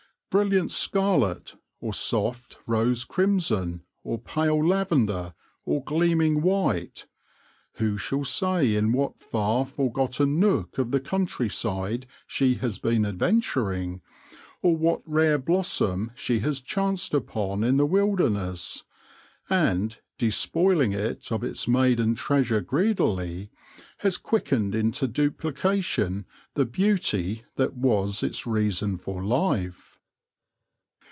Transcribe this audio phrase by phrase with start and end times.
[0.31, 5.33] Brilliant scarlet, or soft rose crimson, or pale lavender,
[5.65, 7.05] or gleaming white—
[7.79, 13.05] who shall say in what far, forgotten nook of the country side she has been
[13.05, 13.99] adventuring,
[14.61, 18.85] or what rare blossom she has chanced upon in the wilderness,
[19.49, 23.51] and, despoiling it of its maiden treasure greedily,
[23.97, 29.89] has quickened into duplication the beauty that was its reason for life